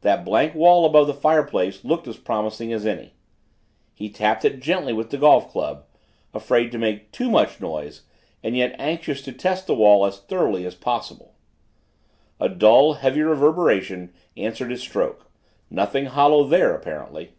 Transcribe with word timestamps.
That 0.00 0.24
blank 0.24 0.54
wall 0.54 0.86
above 0.86 1.06
the 1.06 1.12
fireplace 1.12 1.84
looked 1.84 2.08
as 2.08 2.16
promising 2.16 2.72
as 2.72 2.86
any. 2.86 3.12
He 3.92 4.08
tapped 4.08 4.42
it 4.42 4.58
gently 4.58 4.94
with 4.94 5.10
the 5.10 5.18
golf 5.18 5.50
club 5.50 5.84
afraid 6.32 6.72
to 6.72 6.78
make 6.78 7.12
too 7.12 7.30
much 7.30 7.60
noise 7.60 8.04
and 8.42 8.56
yet 8.56 8.74
anxious 8.78 9.20
to 9.24 9.32
test 9.32 9.66
the 9.66 9.74
wall 9.74 10.06
as 10.06 10.18
thoroughly 10.20 10.64
as 10.64 10.74
possible. 10.76 11.34
A 12.40 12.48
dull, 12.48 12.94
heavy 12.94 13.20
reverberation 13.20 14.14
answered 14.34 14.70
his 14.70 14.80
stroke 14.80 15.30
nothing 15.68 16.06
hollow 16.06 16.44
there 16.44 16.74
apparently. 16.74 17.32